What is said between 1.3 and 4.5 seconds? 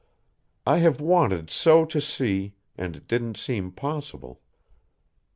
so to see, and it didn't seem possible."